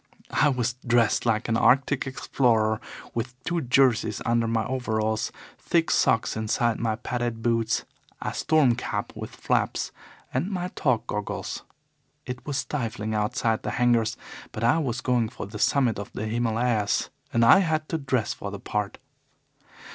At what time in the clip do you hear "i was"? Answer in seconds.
0.33-0.73, 14.63-15.01